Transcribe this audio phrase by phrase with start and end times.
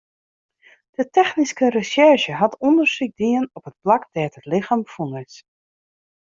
[0.97, 5.35] De technyske resjerzje hat ûndersyk dien op it plak dêr't it lichem fûn is.